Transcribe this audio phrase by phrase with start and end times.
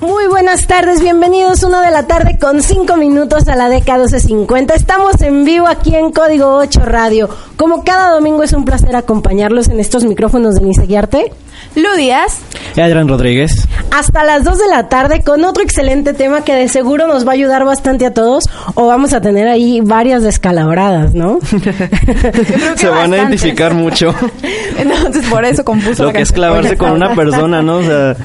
[0.00, 4.74] Muy buenas tardes, bienvenidos una de la tarde con cinco minutos a la década 1250.
[4.74, 7.30] Estamos en vivo aquí en Código 8 Radio.
[7.56, 11.32] Como cada domingo es un placer acompañarlos en estos micrófonos de Niseguiarte.
[11.74, 12.40] Ludias.
[12.72, 13.66] Adrián Rodríguez.
[13.90, 17.30] Hasta las 2 de la tarde con otro excelente tema que de seguro nos va
[17.30, 21.38] a ayudar bastante a todos o vamos a tener ahí varias descalabradas, ¿no?
[22.76, 24.14] Se van a identificar mucho.
[24.78, 27.76] Entonces por eso compuso Lo que es clavarse con una persona, ¿no?
[27.76, 28.16] O sea,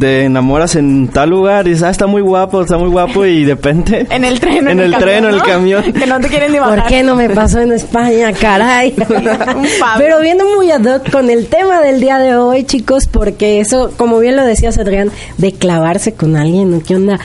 [0.00, 3.44] de enamoras en tal lugar y dices, ah, está muy guapo, está muy guapo y
[3.44, 4.06] de repente...
[4.10, 5.92] En el tren, en, el, tren o en el camión.
[5.92, 6.80] Que no te quieren ni bajar.
[6.80, 8.92] ¿Por qué no me pasó en España, caray?
[9.98, 13.92] Pero viendo muy ad hoc con el tema del día de hoy, chicos, porque eso,
[13.96, 17.20] como bien lo decías, Adrián, de clavarse con alguien, ¿qué onda?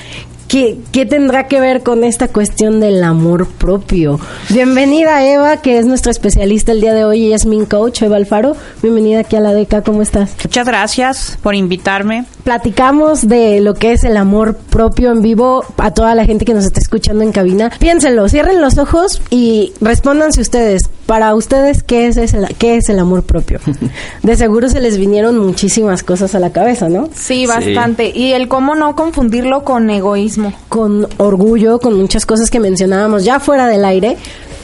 [0.48, 4.20] ¿Qué, ¿Qué, tendrá que ver con esta cuestión del amor propio?
[4.50, 8.18] Bienvenida Eva, que es nuestra especialista el día de hoy, ella es mi coach, Eva
[8.18, 8.56] Alfaro.
[8.84, 10.36] Bienvenida aquí a la DECA, ¿cómo estás?
[10.44, 12.26] Muchas gracias por invitarme.
[12.44, 16.54] Platicamos de lo que es el amor propio en vivo a toda la gente que
[16.54, 17.72] nos está escuchando en cabina.
[17.80, 20.90] Piénsenlo, cierren los ojos y respóndanse ustedes.
[21.08, 23.60] Para ustedes, ¿qué es, el, qué es el amor propio?
[24.24, 27.10] De seguro se les vinieron muchísimas cosas a la cabeza, ¿no?
[27.14, 28.12] Sí, bastante.
[28.12, 28.20] Sí.
[28.20, 30.35] Y el cómo no confundirlo con egoísmo.
[30.70, 34.18] Con orgullo, con muchas cosas que mencionábamos ya fuera del aire.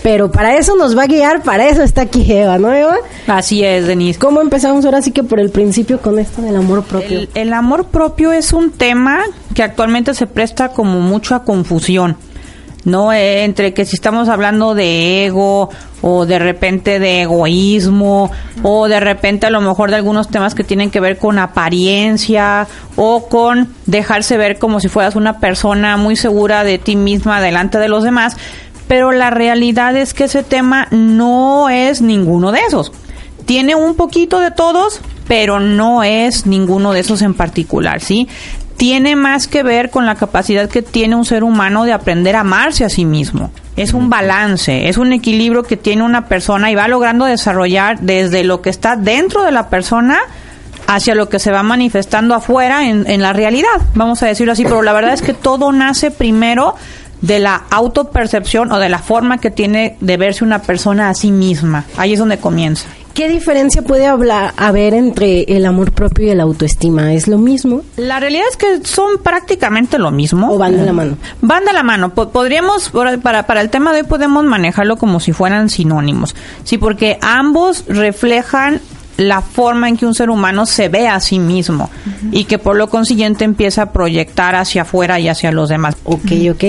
[0.04, 2.98] Pero para eso nos va a guiar, para eso está aquí Eva, ¿no, Eva?
[3.28, 4.18] Así es, Denise.
[4.18, 7.20] ¿Cómo empezamos ahora sí que por el principio con esto del amor propio?
[7.20, 9.20] El, el amor propio es un tema
[9.54, 12.18] que actualmente se presta como mucho a confusión.
[12.86, 13.14] ¿No?
[13.14, 15.70] Entre que si estamos hablando de ego
[16.02, 18.32] o de repente de egoísmo
[18.64, 22.68] o de repente a lo mejor de algunos temas que tienen que ver con apariencia
[22.96, 27.78] o con dejarse ver como si fueras una persona muy segura de ti misma delante
[27.78, 28.36] de los demás,
[28.88, 32.92] pero la realidad es que ese tema no es ninguno de esos.
[33.46, 38.28] Tiene un poquito de todos, pero no es ninguno de esos en particular, ¿sí?
[38.82, 42.40] Tiene más que ver con la capacidad que tiene un ser humano de aprender a
[42.40, 43.52] amarse a sí mismo.
[43.76, 48.44] Es un balance, es un equilibrio que tiene una persona y va logrando desarrollar desde
[48.44, 50.18] lo que está dentro de la persona
[50.88, 54.64] hacia lo que se va manifestando afuera en, en la realidad, vamos a decirlo así,
[54.64, 56.74] pero la verdad es que todo nace primero
[57.22, 61.32] de la autopercepción o de la forma que tiene de verse una persona a sí
[61.32, 61.86] misma.
[61.98, 62.88] Ahí es donde comienza.
[63.14, 67.14] ¿Qué diferencia puede hablar, haber entre el amor propio y la autoestima?
[67.14, 67.82] ¿Es lo mismo?
[67.98, 70.52] La realidad es que son prácticamente lo mismo.
[70.52, 71.18] ¿O van de la mano?
[71.42, 72.14] Van de la mano.
[72.14, 72.92] Podríamos,
[73.22, 76.36] para, para el tema de hoy podemos manejarlo como si fueran sinónimos.
[76.64, 78.80] Sí, porque ambos reflejan
[79.22, 82.30] la forma en que un ser humano se ve a sí mismo uh -huh.
[82.32, 85.96] y que por lo consiguiente empieza a proyectar hacia afuera y hacia los demás.
[86.04, 86.64] Ok, ok.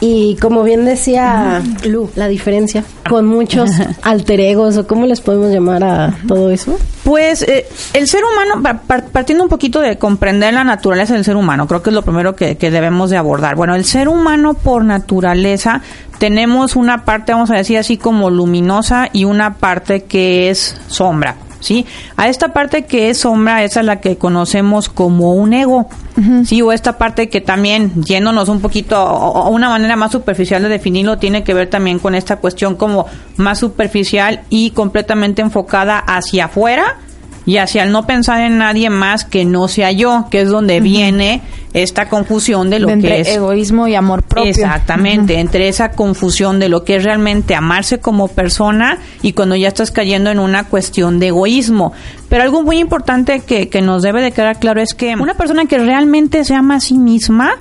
[0.00, 1.86] Y como bien decía uh -huh.
[1.86, 3.70] Lu, la diferencia con muchos
[4.02, 6.26] alter egos o cómo les podemos llamar a uh -huh.
[6.26, 6.78] todo eso.
[7.04, 8.78] Pues eh, el ser humano,
[9.12, 12.34] partiendo un poquito de comprender la naturaleza del ser humano, creo que es lo primero
[12.34, 13.54] que, que debemos de abordar.
[13.54, 15.82] Bueno, el ser humano por naturaleza
[16.18, 21.36] tenemos una parte, vamos a decir así, como luminosa y una parte que es sombra.
[21.66, 21.84] ¿Sí?
[22.16, 26.20] A esta parte que es sombra, esa es la que conocemos como un ego, uh
[26.20, 26.44] -huh.
[26.44, 26.62] ¿sí?
[26.62, 31.18] O esta parte que también, yéndonos un poquito, o, una manera más superficial de definirlo,
[31.18, 33.06] tiene que ver también con esta cuestión como
[33.36, 36.98] más superficial y completamente enfocada hacia afuera
[37.46, 40.78] y hacia el no pensar en nadie más que no sea yo, que es donde
[40.78, 40.82] uh -huh.
[40.82, 41.42] viene
[41.72, 44.50] esta confusión de lo que es egoísmo y amor propio.
[44.50, 45.40] Exactamente, uh -huh.
[45.40, 49.90] entre esa confusión de lo que es realmente amarse como persona y cuando ya estás
[49.90, 51.92] cayendo en una cuestión de egoísmo.
[52.28, 55.66] Pero algo muy importante que, que nos debe de quedar claro es que una persona
[55.66, 57.54] que realmente se ama a sí misma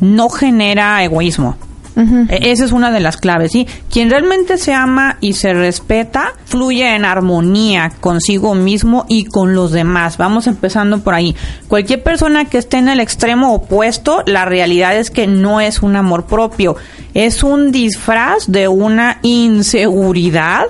[0.00, 1.56] no genera egoísmo.
[1.96, 2.26] -huh.
[2.28, 3.66] Esa es una de las claves, ¿sí?
[3.90, 9.72] Quien realmente se ama y se respeta, fluye en armonía consigo mismo y con los
[9.72, 10.16] demás.
[10.16, 11.34] Vamos empezando por ahí.
[11.68, 15.96] Cualquier persona que esté en el extremo opuesto, la realidad es que no es un
[15.96, 16.76] amor propio.
[17.14, 20.66] Es un disfraz de una inseguridad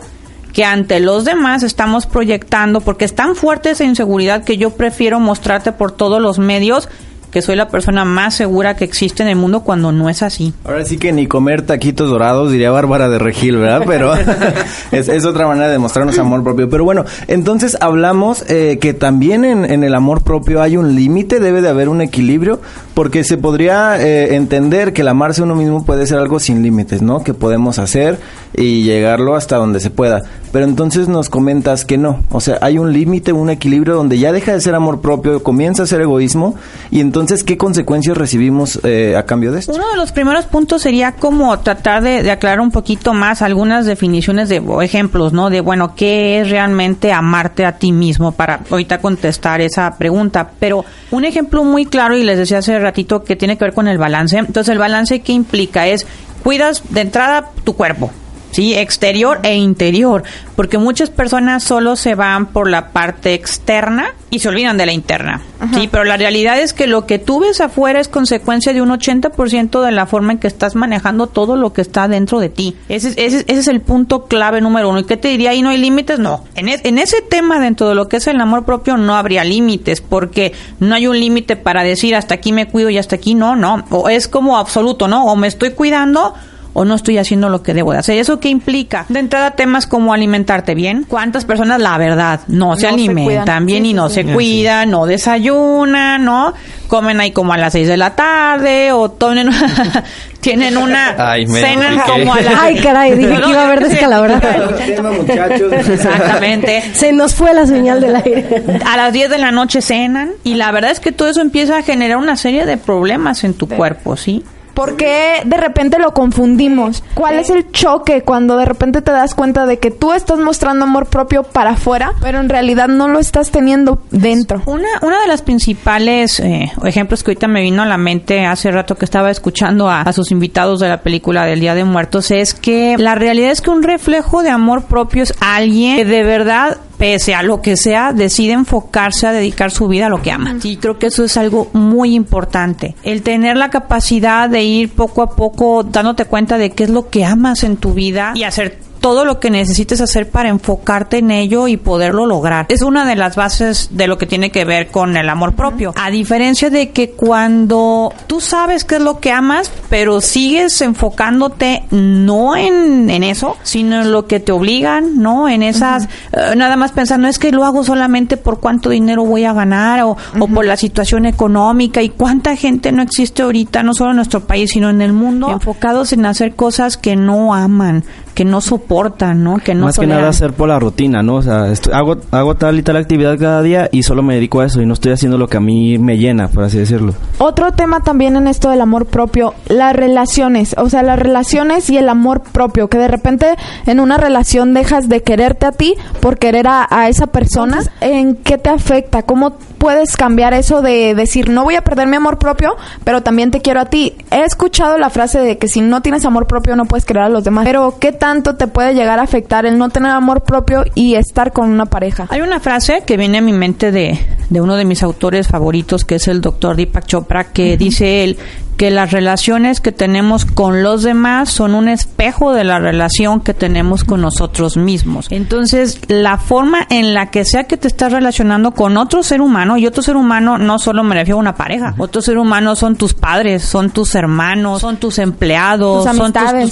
[0.52, 5.18] que ante los demás estamos proyectando porque es tan fuerte esa inseguridad que yo prefiero
[5.18, 6.88] mostrarte por todos los medios
[7.32, 10.52] que soy la persona más segura que existe en el mundo cuando no es así.
[10.64, 13.82] Ahora sí que ni comer taquitos dorados, diría Bárbara de Regil, ¿verdad?
[13.86, 14.12] Pero
[14.92, 16.68] es, es, otra manera de mostrarnos amor propio.
[16.68, 21.40] Pero bueno, entonces hablamos eh, que también en, en, el amor propio hay un límite,
[21.40, 22.60] debe de haber un equilibrio,
[22.92, 27.00] porque se podría eh, entender que el amarse uno mismo puede ser algo sin límites,
[27.00, 27.24] ¿no?
[27.24, 28.18] Que podemos hacer
[28.54, 30.22] y llegarlo hasta donde se pueda.
[30.52, 34.32] Pero entonces nos comentas que no, o sea, hay un límite, un equilibrio donde ya
[34.32, 36.54] deja de ser amor propio, comienza a ser egoísmo,
[36.90, 39.72] y entonces, ¿qué consecuencias recibimos eh, a cambio de esto?
[39.72, 44.48] Uno de los primeros puntos sería como tratar de, aclarar un poquito más algunas definiciones
[44.48, 45.48] de o ejemplos, ¿no?
[45.48, 48.32] De, bueno, ¿qué es realmente amarte a ti mismo?
[48.32, 53.24] Para ahorita contestar esa pregunta, pero un ejemplo muy claro, y les decía hace ratito,
[53.24, 54.36] que tiene que ver con el balance.
[54.36, 55.86] Entonces, el balance, ¿qué implica?
[55.86, 56.06] Es
[56.42, 58.10] cuidas de entrada tu cuerpo,
[58.52, 58.74] ¿sí?
[58.74, 60.22] Exterior e interior,
[60.56, 64.92] porque muchas personas solo se van por la parte externa y se olvidan de la
[64.92, 65.42] interna,
[65.74, 65.88] ¿sí?
[65.90, 69.82] Pero la realidad es que lo que tú ves afuera es consecuencia de un 80%
[69.84, 72.76] de la forma en que estás manejando todo lo que está dentro de ti.
[72.88, 75.00] Ese, es- ese, es- ese es el punto clave número uno.
[75.00, 75.50] ¿Y qué te diría?
[75.50, 76.18] Ahí no hay límites.
[76.18, 76.44] No.
[76.54, 79.44] En, es- en ese tema, dentro de lo que es el amor propio, no habría
[79.44, 83.34] límites, porque no hay un límite para decir hasta aquí me cuido y hasta aquí
[83.34, 83.84] no, no.
[83.90, 85.26] O es como absoluto, ¿no?
[85.26, 86.34] O me estoy cuidando
[86.74, 88.16] o no estoy haciendo lo que debo de hacer.
[88.18, 89.04] ¿Eso qué implica?
[89.08, 91.04] De entrada, temas como alimentarte bien.
[91.08, 94.14] ¿Cuántas personas, la verdad, no, se No alimentan bien Sí, y no sí.
[94.16, 96.54] se cuidan, no desayunan, ¿no?
[96.88, 99.50] Comen ahí como a las 6 de la tarde o tienen,
[100.40, 102.20] tienen una Ay, me cena expliqué.
[102.20, 102.54] como a las...
[102.60, 104.76] Ay, caray, dije que iba a haber descalabrado.
[105.92, 106.82] Exactamente.
[106.94, 108.62] Se nos fue la señal del aire.
[108.86, 111.78] A las 10 de la noche cenan y la verdad es que todo eso empieza
[111.78, 114.44] a generar una serie de problemas en tu cuerpo, ¿sí?
[114.74, 117.02] ¿Por qué de repente lo confundimos?
[117.14, 120.84] ¿Cuál es el choque cuando de repente te das cuenta de que tú estás mostrando
[120.84, 124.62] amor propio para afuera, pero en realidad no lo estás teniendo dentro?
[124.66, 128.70] Una, una de las principales eh, ejemplos que ahorita me vino a la mente hace
[128.70, 132.30] rato que estaba escuchando a, a sus invitados de la película del Día de Muertos
[132.30, 136.22] es que la realidad es que un reflejo de amor propio es alguien que de
[136.22, 140.30] verdad pese a lo que sea, decide enfocarse a dedicar su vida a lo que
[140.30, 140.54] ama.
[140.60, 142.94] Sí, creo que eso es algo muy importante.
[143.02, 147.10] El tener la capacidad de ir poco a poco dándote cuenta de qué es lo
[147.10, 151.32] que amas en tu vida y hacer todo lo que necesites hacer para enfocarte en
[151.32, 152.66] ello y poderlo lograr.
[152.68, 155.92] Es una de las bases de lo que tiene que ver con el amor propio.
[156.00, 161.82] A diferencia de que cuando tú sabes qué es lo que amas, pero sigues enfocándote
[161.90, 165.48] no en, en eso, sino en lo que te obligan, ¿no?
[165.48, 169.44] En esas, eh, nada más pensando, es que lo hago solamente por cuánto dinero voy
[169.44, 173.94] a ganar o, o por la situación económica y cuánta gente no existe ahorita, no
[173.94, 178.04] solo en nuestro país, sino en el mundo, enfocados en hacer cosas que no aman,
[178.34, 179.58] que no soportan, ¿no?
[179.58, 181.36] Que no Más que nada hacer por la rutina, ¿no?
[181.36, 184.60] O sea, estoy- hago, hago tal y tal actividad cada día y solo me dedico
[184.60, 187.14] a eso y no estoy haciendo lo que a mí me llena, por así decirlo.
[187.38, 191.98] Otro tema también en esto del amor propio, las relaciones, o sea, las relaciones y
[191.98, 193.46] el amor propio, que de repente
[193.86, 198.36] en una relación dejas de quererte a ti por querer a, a esa persona, ¿en
[198.36, 199.22] qué te afecta?
[199.22, 203.50] ¿Cómo puedes cambiar eso de decir, no voy a perder mi amor propio, pero también
[203.50, 204.14] te quiero a ti?
[204.30, 207.28] He escuchado la frase de que si no tienes amor propio no puedes querer a
[207.28, 210.84] los demás, pero ¿qué tanto te puede llegar a afectar el no tener amor propio
[210.94, 212.28] y estar con una pareja?
[212.30, 214.16] Hay una frase que viene a mi mente de,
[214.48, 218.38] de uno de mis autores favoritos, que es el doctor Deepak Chopra, que dice él
[218.82, 223.54] que las relaciones que tenemos con los demás son un espejo de la relación que
[223.54, 225.28] tenemos con nosotros mismos.
[225.30, 229.76] Entonces, la forma en la que sea que te estás relacionando con otro ser humano,
[229.76, 232.96] y otro ser humano no solo me refiero a una pareja, otro ser humano son
[232.96, 236.16] tus padres, son tus hermanos, son tus empleados, Tus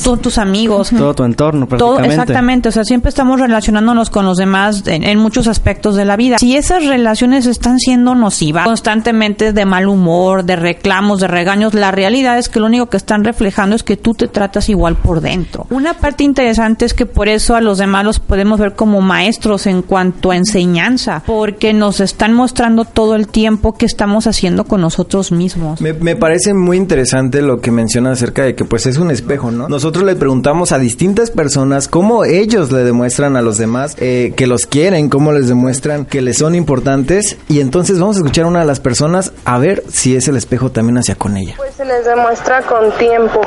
[0.03, 0.91] son tus, amigos.
[0.91, 2.09] Todo tu entorno, Todo, prácticamente.
[2.09, 6.17] exactamente, o sea, siempre estamos relacionándonos con los demás en, en muchos aspectos de la
[6.17, 6.39] vida.
[6.39, 11.93] Si esas relaciones están siendo nocivas, constantemente de mal humor, de reclamos, de regaños, la
[12.01, 15.21] realidad es que lo único que están reflejando es que tú te tratas igual por
[15.21, 15.67] dentro.
[15.71, 19.67] Una parte interesante es que por eso a los demás los podemos ver como maestros
[19.67, 24.81] en cuanto a enseñanza, porque nos están mostrando todo el tiempo que estamos haciendo con
[24.81, 25.81] nosotros mismos.
[25.81, 29.51] Me, me parece muy interesante lo que menciona acerca de que pues es un espejo,
[29.51, 29.69] ¿no?
[29.69, 34.47] Nosotros le preguntamos a distintas personas cómo ellos le demuestran a los demás eh, que
[34.47, 38.49] los quieren, cómo les demuestran que les son importantes y entonces vamos a escuchar a
[38.49, 41.55] una de las personas a ver si es el espejo también hacia con ella.
[41.57, 43.41] Pues se les demuestra con tiempo,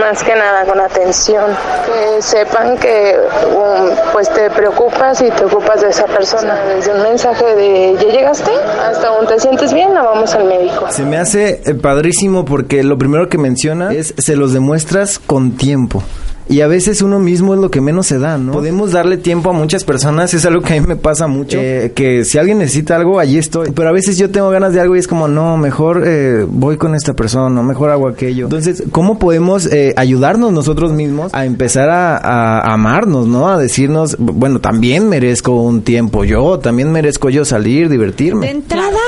[0.00, 1.44] más que nada con atención,
[1.84, 3.14] que sepan que
[3.54, 6.58] um, pues te preocupas y te ocupas de esa persona.
[6.74, 8.50] Desde un mensaje de ¿ya llegaste?
[8.82, 9.90] Hasta un ¿te sientes bien?
[9.90, 10.86] o vamos al médico.
[10.88, 15.58] Se me hace eh, padrísimo porque lo primero que menciona es se los demuestras con
[15.58, 16.02] tiempo.
[16.48, 18.52] Y a veces uno mismo es lo que menos se da, ¿no?
[18.52, 21.58] Podemos darle tiempo a muchas personas, es algo que a mí me pasa mucho.
[21.60, 23.72] eh, que si alguien necesita algo, allí estoy.
[23.72, 26.76] Pero a veces yo tengo ganas de algo y es como, no, mejor eh, voy
[26.76, 28.44] con esta persona, mejor hago aquello.
[28.44, 33.48] Entonces, ¿cómo podemos eh, ayudarnos nosotros mismos a empezar a, a amarnos, ¿no?
[33.48, 38.50] A decirnos, bueno, también merezco un tiempo yo, también merezco yo salir, De divertirme.
[38.50, 38.98] entrada,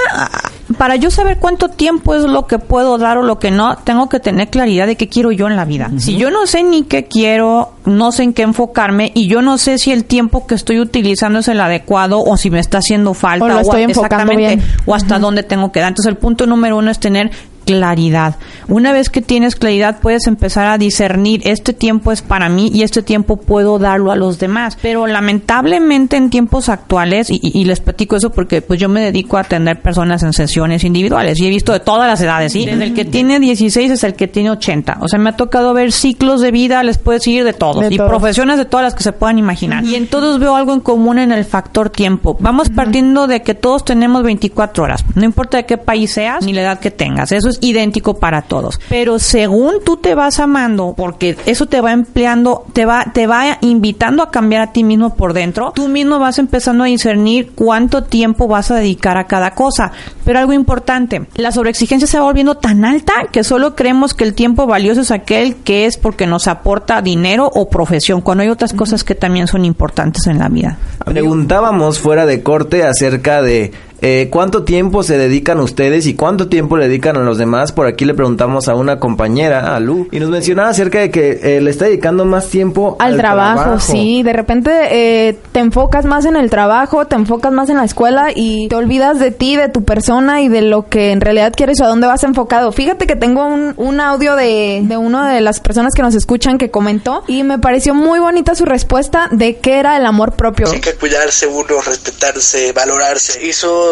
[0.79, 4.09] para yo saber cuánto tiempo es lo que puedo dar o lo que no, tengo
[4.09, 5.91] que tener claridad de qué quiero yo en la vida.
[5.99, 9.59] Si yo no sé ni qué quiero, no sé en qué enfocarme y yo no
[9.59, 13.13] sé si el tiempo que estoy utilizando es el adecuado o si me está haciendo
[13.13, 14.63] falta O lo estoy a- enfocando bien.
[14.87, 15.89] o hasta dónde tengo que dar.
[15.89, 17.31] Entonces el punto número uno es tener
[17.69, 18.37] claridad.
[18.67, 22.83] Una vez que tienes claridad puedes empezar a discernir este tiempo es para mí y
[22.83, 24.79] este tiempo puedo darlo a los demás.
[24.81, 29.41] Pero lamentablemente en tiempos actuales, y, les platico eso porque pues yo me dedico a
[29.41, 32.65] atender personas en sesiones individuales y he visto de todas las edades, ¿sí?
[32.65, 34.99] Desde el que tiene 16 hasta el que tiene 80.
[35.03, 37.81] O sea, me ha tocado ver ciclos de vida, les puedo decir de todos.
[37.81, 38.09] De y todos.
[38.09, 39.85] profesiones de todas las que se puedan imaginar.
[39.85, 42.39] Y en todos veo algo en común en el factor tiempo.
[42.41, 45.05] Vamos partiendo de que todos tenemos 24 horas.
[45.15, 47.33] No importa de qué país seas ni la edad que tengas.
[47.33, 48.81] Eso es idéntico para todos.
[48.89, 53.59] Pero según tú te vas amando, porque eso te va empleando, te va, te va
[53.61, 58.05] invitando a cambiar a ti mismo por dentro, tú mismo vas empezando a discernir cuánto
[58.05, 59.93] tiempo vas a dedicar a cada cosa.
[60.25, 64.35] Pero algo importante, la sobreexigencia se va volviendo tan alta que solo creemos que el
[64.35, 68.73] tiempo valioso es aquel que es porque nos aporta dinero o profesión, cuando hay otras
[68.73, 70.79] cosas que también son importantes en la vida.
[71.05, 76.77] Preguntábamos fuera de corte acerca de eh, cuánto tiempo se dedican ustedes y cuánto tiempo
[76.77, 77.73] le dedican a los demás.
[77.73, 81.41] Por aquí le preguntamos a una compañera, a Lu, y nos mencionaba acerca de que
[81.43, 84.23] eh, le está dedicando más tiempo Al, trabajo, sí.
[84.23, 88.29] De repente eh, te enfocas más en el trabajo, te enfocas más en la escuela
[88.35, 91.81] y te olvidas de ti, de tu persona y de lo que en realidad quieres
[91.81, 92.73] o a dónde vas enfocado.
[92.73, 96.59] Fíjate que tengo un, un audio de, de una de las personas que nos escuchan
[96.59, 100.71] que comentó y me pareció muy bonita su respuesta de qué era el amor propio.
[100.71, 103.47] Hay que cuidarse uno, respetarse, valorarse.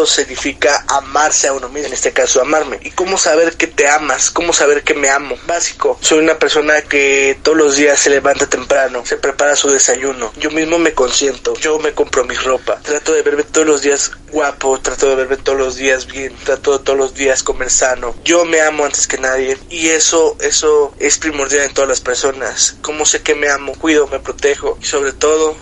[0.04, 2.78] Significa amarse a uno mismo, en este caso amarme.
[2.82, 4.30] ¿Y cómo saber que te amas?
[4.30, 5.36] ¿Cómo saber que me amo?
[5.46, 5.98] Básico.
[6.02, 10.32] Soy una persona que todos los días se levanta temprano, se prepara su desayuno.
[10.36, 12.80] Yo mismo me consiento, yo me compro mi ropa.
[12.82, 16.76] Trato de verme todos los días guapo, trato de verme todos los días bien, trato
[16.76, 18.16] de todos los días comer sano.
[18.24, 22.76] Yo me amo antes que nadie y eso eso es primordial en todas las personas.
[22.82, 23.74] ¿Cómo sé que me amo?
[23.74, 25.56] Cuido, me protejo y sobre todo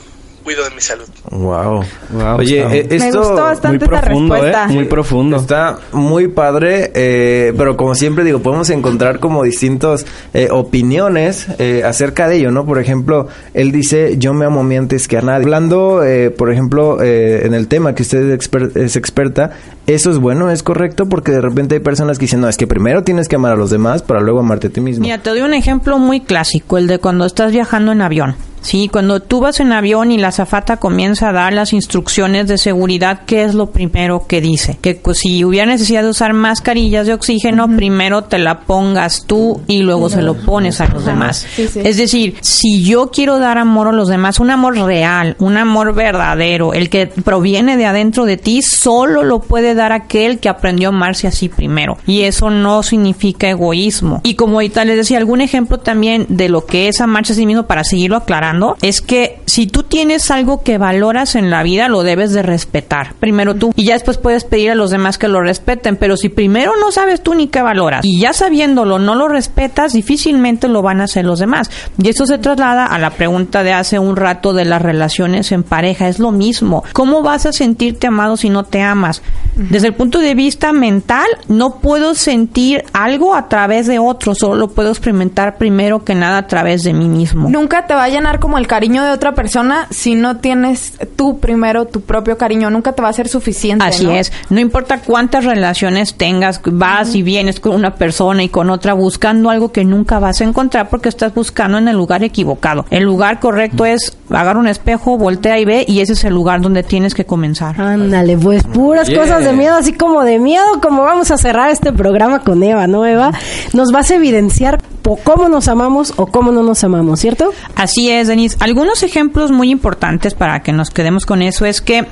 [0.44, 1.04] cuido de mi salud.
[1.30, 1.82] Wow.
[2.10, 4.64] Wow, Oye, está eh, Me esto gustó muy bastante esta profundo, respuesta.
[4.64, 4.72] ¿eh?
[4.74, 5.36] Muy profundo.
[5.38, 11.82] Está muy padre, eh, pero como siempre digo, podemos encontrar como distintos eh, opiniones eh,
[11.84, 12.66] acerca de ello, ¿no?
[12.66, 15.44] Por ejemplo, él dice, yo me amo a mí antes que a nadie.
[15.44, 19.50] Hablando, eh, por ejemplo, eh, en el tema que usted es, exper- es experta,
[19.86, 21.06] ¿eso es bueno, es correcto?
[21.08, 23.56] Porque de repente hay personas que dicen, no, es que primero tienes que amar a
[23.56, 25.02] los demás para luego amarte a ti mismo.
[25.04, 28.36] Mira, te doy un ejemplo muy clásico, el de cuando estás viajando en avión.
[28.64, 32.56] Sí, cuando tú vas en avión y la azafata comienza a dar las instrucciones de
[32.56, 34.78] seguridad, ¿qué es lo primero que dice?
[34.80, 39.60] Que pues, si hubiera necesidad de usar mascarillas de oxígeno, primero te la pongas tú
[39.66, 41.46] y luego se lo pones a los demás.
[41.54, 41.80] Sí, sí.
[41.84, 45.94] Es decir, si yo quiero dar amor a los demás, un amor real, un amor
[45.94, 50.88] verdadero, el que proviene de adentro de ti, solo lo puede dar aquel que aprendió
[50.88, 51.98] a amarse así primero.
[52.06, 54.22] Y eso no significa egoísmo.
[54.24, 57.44] Y como ahorita les decía, algún ejemplo también de lo que es amarse a sí
[57.44, 61.86] mismo para seguirlo aclarando, es que si tú tienes algo que valoras en la vida,
[61.86, 63.14] lo debes de respetar.
[63.20, 63.72] Primero tú.
[63.76, 65.94] Y ya después puedes pedir a los demás que lo respeten.
[65.94, 69.92] Pero si primero no sabes tú ni qué valoras y ya sabiéndolo no lo respetas,
[69.92, 71.70] difícilmente lo van a hacer los demás.
[72.02, 75.62] Y esto se traslada a la pregunta de hace un rato de las relaciones en
[75.62, 76.08] pareja.
[76.08, 76.82] Es lo mismo.
[76.92, 79.22] ¿Cómo vas a sentirte amado si no te amas?
[79.54, 84.34] Desde el punto de vista mental, no puedo sentir algo a través de otro.
[84.34, 87.48] Solo lo puedo experimentar primero que nada a través de mí mismo.
[87.50, 89.43] Nunca te va a llenar como el cariño de otra persona
[89.90, 92.70] si no tienes tú primero tu propio cariño.
[92.70, 93.84] Nunca te va a ser suficiente.
[93.84, 94.12] Así ¿no?
[94.12, 94.32] es.
[94.50, 99.50] No importa cuántas relaciones tengas, vas y vienes con una persona y con otra buscando
[99.50, 102.86] algo que nunca vas a encontrar porque estás buscando en el lugar equivocado.
[102.90, 106.60] El lugar correcto es agarra un espejo, voltea y ve y ese es el lugar
[106.60, 107.80] donde tienes que comenzar.
[107.80, 109.20] Ándale, pues puras Yeah.
[109.20, 112.86] cosas de miedo, así como de miedo, como vamos a cerrar este programa con Eva,
[112.86, 113.32] ¿no, Eva?
[113.74, 114.78] Nos vas a evidenciar
[115.22, 117.50] cómo nos amamos o cómo no nos amamos, ¿cierto?
[117.76, 118.56] Así es, Denise.
[118.60, 122.06] Algunos ejemplos muy importantes para que nos quedemos con eso es que,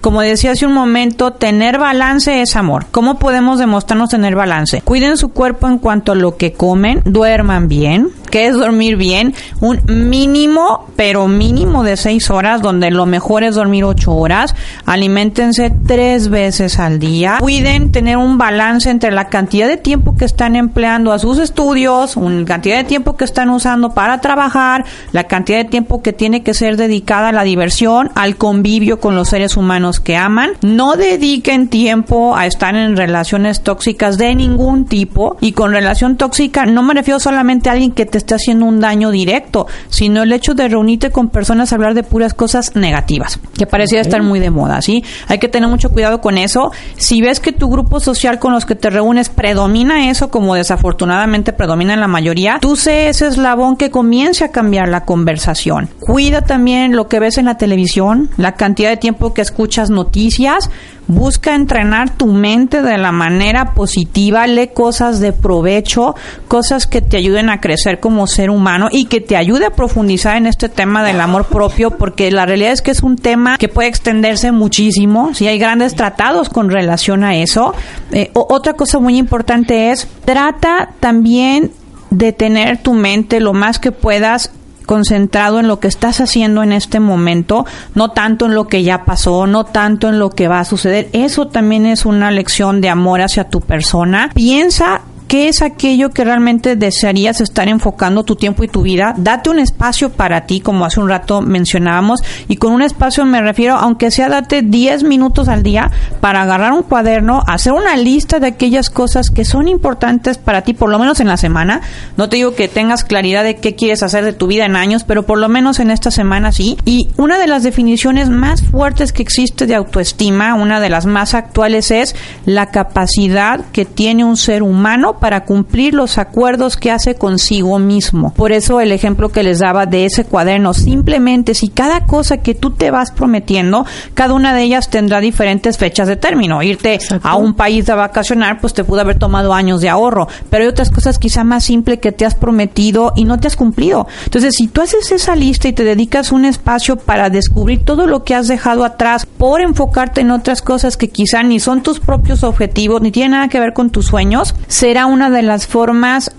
[0.00, 2.86] como decía hace un momento, tener balance es amor.
[2.90, 4.80] ¿Cómo podemos demostrarnos tener balance?
[4.82, 8.08] Cuiden su cuerpo en cuanto a lo que comen, duerman bien.
[8.30, 9.34] ¿Qué es dormir bien?
[9.60, 14.54] Un mínimo, pero mínimo de seis horas, donde lo mejor es dormir ocho horas.
[14.86, 17.38] Aliméntense tres veces al día.
[17.40, 22.16] Cuiden tener un balance entre la cantidad de tiempo que están empleando a sus estudios,
[22.16, 26.42] una cantidad de tiempo que están usando para trabajar, la cantidad de tiempo que tiene
[26.42, 30.50] que ser dedicada a la diversión, al convivio con los seres humanos que aman.
[30.62, 35.36] No dediquen tiempo a estar en relaciones tóxicas de ningún tipo.
[35.40, 38.66] Y con relación tóxica no me refiero solamente a alguien que te te esté haciendo
[38.66, 42.74] un daño directo, sino el hecho de reunirte con personas a hablar de puras cosas
[42.74, 45.04] negativas, que parecía estar muy de moda, ¿sí?
[45.28, 46.72] Hay que tener mucho cuidado con eso.
[46.96, 51.52] Si ves que tu grupo social con los que te reúnes predomina eso, como desafortunadamente
[51.52, 55.88] predomina en la mayoría, tú sé ese eslabón que comience a cambiar la conversación.
[56.00, 60.68] Cuida también lo que ves en la televisión, la cantidad de tiempo que escuchas noticias,
[61.08, 66.14] Busca entrenar tu mente de la manera positiva, lee cosas de provecho,
[66.48, 70.38] cosas que te ayuden a crecer como ser humano y que te ayude a profundizar
[70.38, 73.68] en este tema del amor propio, porque la realidad es que es un tema que
[73.68, 77.74] puede extenderse muchísimo, si hay grandes tratados con relación a eso.
[78.10, 81.70] Eh, otra cosa muy importante es, trata también
[82.08, 84.52] de tener tu mente lo más que puedas
[84.86, 89.04] concentrado en lo que estás haciendo en este momento, no tanto en lo que ya
[89.04, 91.10] pasó, no tanto en lo que va a suceder.
[91.12, 94.30] Eso también es una lección de amor hacia tu persona.
[94.32, 99.12] Piensa ¿Qué es aquello que realmente desearías estar enfocando tu tiempo y tu vida?
[99.18, 103.42] Date un espacio para ti, como hace un rato mencionábamos, y con un espacio me
[103.42, 108.40] refiero, aunque sea date 10 minutos al día para agarrar un cuaderno, hacer una lista
[108.40, 111.82] de aquellas cosas que son importantes para ti, por lo menos en la semana.
[112.16, 115.04] No te digo que tengas claridad de qué quieres hacer de tu vida en años,
[115.04, 116.78] pero por lo menos en esta semana sí.
[116.86, 121.34] Y una de las definiciones más fuertes que existe de autoestima, una de las más
[121.34, 122.16] actuales es
[122.46, 128.32] la capacidad que tiene un ser humano para cumplir los acuerdos que hace consigo mismo.
[128.34, 132.54] Por eso el ejemplo que les daba de ese cuaderno, simplemente si cada cosa que
[132.54, 136.62] tú te vas prometiendo, cada una de ellas tendrá diferentes fechas de término.
[136.62, 140.64] Irte a un país a vacacionar, pues te pudo haber tomado años de ahorro, pero
[140.64, 144.06] hay otras cosas quizá más simples que te has prometido y no te has cumplido.
[144.24, 148.24] Entonces, si tú haces esa lista y te dedicas un espacio para descubrir todo lo
[148.24, 152.44] que has dejado atrás por enfocarte en otras cosas que quizá ni son tus propios
[152.44, 156.30] objetivos, ni tienen nada que ver con tus sueños, será una de las formas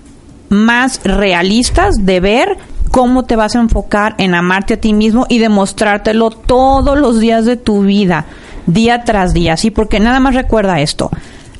[0.48, 2.58] más realistas de ver
[2.90, 7.44] cómo te vas a enfocar en amarte a ti mismo y demostrártelo todos los días
[7.44, 8.26] de tu vida,
[8.66, 9.70] día tras día, ¿sí?
[9.70, 11.10] Porque nada más recuerda esto,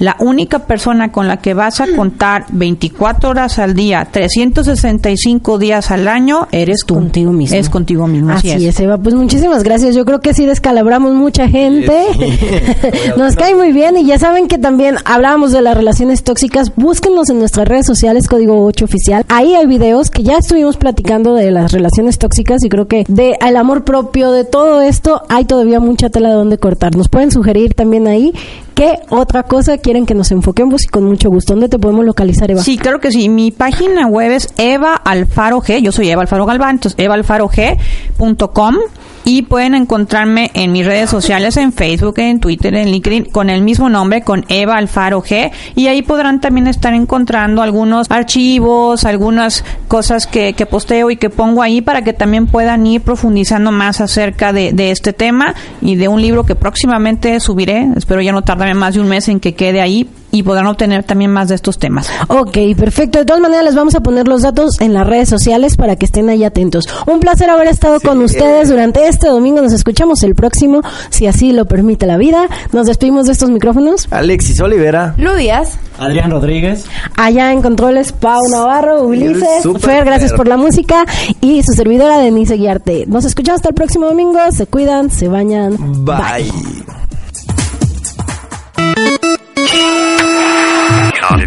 [0.01, 5.91] la única persona con la que vas a contar 24 horas al día, 365 días
[5.91, 6.95] al año, eres tú.
[6.95, 7.57] Contigo mismo.
[7.57, 8.33] Es contigo mismo.
[8.33, 8.81] Así, es.
[8.81, 8.97] Eva.
[8.97, 9.95] Pues muchísimas gracias.
[9.95, 11.93] Yo creo que sí descalabramos mucha gente.
[13.19, 16.73] Nos cae muy bien y ya saben que también hablábamos de las relaciones tóxicas.
[16.77, 19.27] Búsquenos en nuestras redes sociales, Código 8 Oficial.
[19.29, 23.37] Ahí hay videos que ya estuvimos platicando de las relaciones tóxicas y creo que de
[23.47, 26.97] el amor propio, de todo esto, hay todavía mucha tela de donde cortar.
[26.97, 28.33] Nos pueden sugerir también ahí
[28.75, 31.53] qué otra cosa quieren que nos enfoquemos y con mucho gusto.
[31.53, 32.63] ¿Dónde te podemos localizar, Eva?
[32.63, 33.29] Sí, claro que sí.
[33.29, 35.81] Mi página web es Eva Alfaro G.
[35.81, 38.77] Yo soy Eva Alfaro Galván, entonces evaalfarog.com
[39.25, 43.63] y pueden encontrarme en mis redes sociales, en Facebook, en Twitter, en LinkedIn, con el
[43.63, 45.51] mismo nombre, con Eva Alfaro G.
[45.75, 51.31] Y ahí podrán también estar encontrando algunos archivos, algunas cosas que, que posteo y que
[51.31, 55.97] pongo ahí para que también puedan ir profundizando más acerca de, de este tema y
[55.97, 57.87] de un libro que próximamente subiré.
[57.97, 61.05] Espero ya no tardarme más de un mes en que quede ahí y podrán obtener
[61.05, 62.09] también más de estos temas.
[62.29, 63.19] Ok, perfecto.
[63.19, 66.07] De todas maneras, les vamos a poner los datos en las redes sociales para que
[66.07, 66.85] estén ahí atentos.
[67.07, 69.61] Un placer haber estado con ustedes durante este domingo.
[69.61, 72.49] Nos escuchamos el próximo, si así lo permite la vida.
[72.73, 74.09] Nos despedimos de estos micrófonos.
[74.11, 75.15] Alexis Olivera.
[75.17, 75.79] Lu Díaz.
[75.99, 76.87] Adrián Rodríguez.
[77.17, 81.05] Allá en controles, Pau Navarro, Ulises, Fer, gracias por la música.
[81.41, 83.05] Y su servidora, Denise Guiarte.
[83.07, 84.39] Nos escuchamos hasta el próximo domingo.
[84.51, 85.77] Se cuidan, se bañan.
[86.05, 86.51] Bye.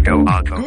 [0.06, 0.64] Audio Auto.